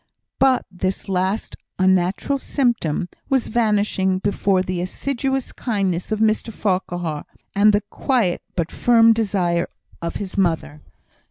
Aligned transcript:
But 0.39 0.65
this 0.71 1.07
last 1.07 1.55
unnatural 1.77 2.39
symptom 2.39 3.07
was 3.29 3.49
vanishing 3.49 4.17
before 4.17 4.63
the 4.63 4.81
assiduous 4.81 5.51
kindness 5.51 6.11
of 6.11 6.19
Mr 6.19 6.51
Farquhar, 6.51 7.23
and 7.53 7.71
the 7.71 7.81
quiet 7.81 8.41
but 8.55 8.71
firm 8.71 9.13
desire 9.13 9.69
of 10.01 10.15
his 10.15 10.39
mother. 10.39 10.81